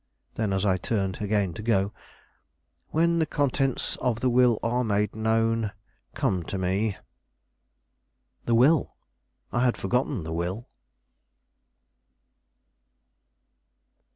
[0.33, 1.93] Then, as I turned again to go:
[2.89, 5.73] "When the contents of the will are made known,
[6.15, 6.97] come to me."
[8.45, 8.95] The will!
[9.51, 10.67] I had forgotten the will.